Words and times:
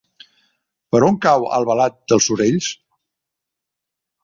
Per 0.95 1.01
on 1.07 1.19
cau 1.25 1.45
Albalat 1.59 2.01
dels 2.13 2.31
Sorells? 2.31 2.73